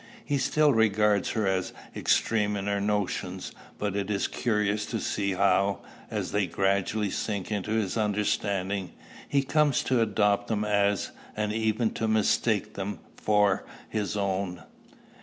[0.25, 5.33] He still regards her as extreme in her notions; but it is curious to see
[5.33, 8.93] how, as they gradually sink into his understanding,
[9.29, 14.63] he comes to adopt them as, and even to mistake them for, his own.